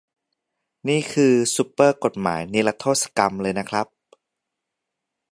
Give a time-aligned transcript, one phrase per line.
[0.87, 3.87] นี่คือซูเปอร์กฎหมายนิรโทษกรรมเลยนะครับ